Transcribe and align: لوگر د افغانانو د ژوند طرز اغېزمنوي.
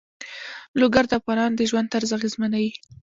لوگر 0.79 1.03
د 1.07 1.11
افغانانو 1.19 1.57
د 1.57 1.61
ژوند 1.69 1.91
طرز 1.93 2.09
اغېزمنوي. 2.17 2.71